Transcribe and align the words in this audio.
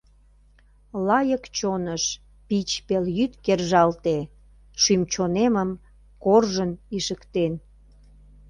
Лайык 1.07 1.43
чоныш 1.57 2.03
пич 2.47 2.69
пелйӱд 2.87 3.33
кержалте, 3.45 4.17
Шӱм-чонемым 4.81 5.69
коржын 6.23 6.71
ишыктен. 6.97 7.53